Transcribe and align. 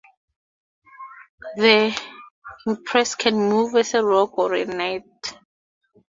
The 1.57 1.95
empress 2.67 3.13
can 3.13 3.35
move 3.35 3.75
as 3.75 3.93
a 3.93 4.03
rook 4.03 4.35
or 4.39 4.55
a 4.55 4.65
knight. 4.65 5.03